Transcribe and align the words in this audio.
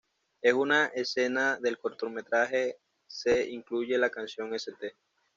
En 0.41 0.55
una 0.57 0.87
escena 0.87 1.59
del 1.59 1.77
cortometraje 1.77 2.79
se 3.05 3.47
incluye 3.51 3.99
la 3.99 4.09
canción 4.09 4.51
"St. 4.55 4.95